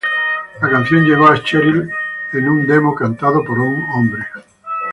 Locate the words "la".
0.59-0.67